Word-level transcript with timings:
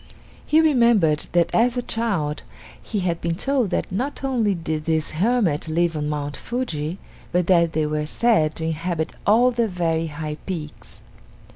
He 0.47 0.61
remembered 0.61 1.27
that 1.33 1.53
as 1.53 1.77
a 1.77 1.83
child 1.83 2.41
he 2.81 3.01
had 3.01 3.21
been 3.21 3.35
told 3.35 3.69
that 3.69 3.91
not 3.91 4.23
only 4.23 4.55
did 4.55 4.85
these 4.85 5.11
hermits 5.11 5.67
live 5.69 5.95
on 5.95 6.09
Mount 6.09 6.35
Fuji, 6.35 6.97
but 7.31 7.45
that 7.45 7.73
they 7.73 7.85
were 7.85 8.07
said 8.07 8.55
to 8.55 8.65
inhabit 8.65 9.13
all 9.27 9.51
the 9.51 9.67
very 9.67 10.07
high 10.07 10.37
peaks. 10.47 11.01